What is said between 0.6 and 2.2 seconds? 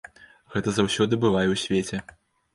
заўсёды бывае ў свеце.